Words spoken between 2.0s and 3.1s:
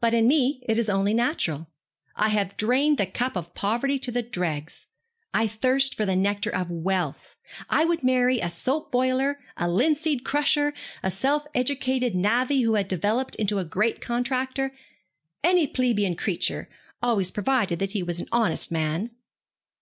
I have drained the